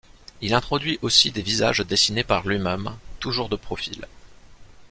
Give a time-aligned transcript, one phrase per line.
[0.41, 4.07] Il introduit aussi des visages dessinés par lui-même, toujours de profil.